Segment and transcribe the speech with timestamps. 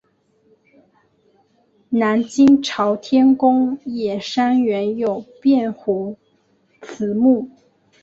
[1.89, 6.15] 南京朝天宫冶山原有卞壸
[6.81, 7.47] 祠墓。